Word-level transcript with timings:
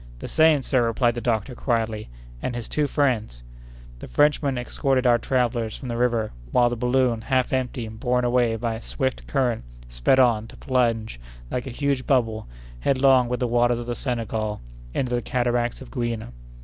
"The 0.17 0.27
same, 0.27 0.63
sir," 0.63 0.83
replied 0.87 1.13
the 1.13 1.21
doctor, 1.21 1.53
quietly, 1.53 2.09
"and 2.41 2.55
his 2.55 2.67
two 2.67 2.87
friends." 2.87 3.43
The 3.99 4.07
Frenchmen 4.07 4.57
escorted 4.57 5.05
our 5.05 5.19
travellers 5.19 5.77
from 5.77 5.89
the 5.89 5.95
river, 5.95 6.31
while 6.51 6.69
the 6.69 6.75
balloon, 6.75 7.21
half 7.21 7.53
empty, 7.53 7.85
and 7.85 7.99
borne 7.99 8.25
away 8.25 8.55
by 8.55 8.73
a 8.73 8.81
swift 8.81 9.27
current, 9.27 9.63
sped 9.89 10.19
on, 10.19 10.47
to 10.47 10.57
plunge, 10.57 11.19
like 11.51 11.67
a 11.67 11.69
huge 11.69 12.07
bubble, 12.07 12.47
headlong 12.79 13.29
with 13.29 13.41
the 13.41 13.47
waters 13.47 13.77
of 13.77 13.85
the 13.85 13.93
Senegal, 13.93 14.59
into 14.91 15.13
the 15.13 15.21
cataracts 15.21 15.81
of 15.81 15.91
Gouina. 15.91 16.31